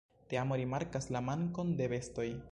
Teamo 0.31 0.55
rimarkas 0.61 1.07
la 1.17 1.21
mankon 1.27 1.75
de 1.83 1.91
bestoj. 1.93 2.31